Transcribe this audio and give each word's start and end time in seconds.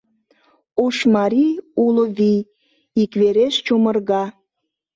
Ош 0.83 0.97
марий— 1.15 1.53
Уло 1.85 2.03
вий— 2.17 2.39
Иквереш 3.01 3.55
чумырга. 3.65 4.23